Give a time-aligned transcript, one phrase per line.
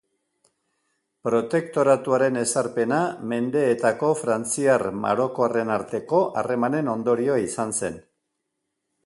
[1.27, 3.01] Protektoratuaren ezarpena
[3.33, 8.03] mendeetako frantziar-marokoarren arteko harremanen ondorioa izan zen.